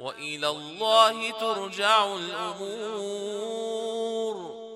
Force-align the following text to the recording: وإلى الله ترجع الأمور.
وإلى 0.00 0.48
الله 0.48 1.30
ترجع 1.30 2.16
الأمور. 2.16 3.58